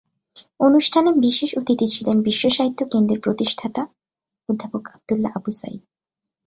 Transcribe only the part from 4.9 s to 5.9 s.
Abdullah Abu Sayeed.